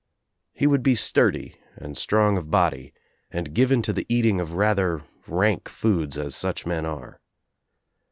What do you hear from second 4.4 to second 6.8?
of rather rank foods, as such